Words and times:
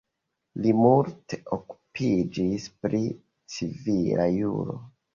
Li 0.63 0.71
multe 0.77 1.39
okupiĝis 1.59 2.69
pri 2.83 3.05
civila 3.59 4.31
juro. 4.43 4.85